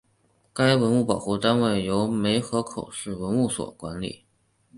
[0.51, 4.25] 该文物保护单位由梅河口市文物所管理。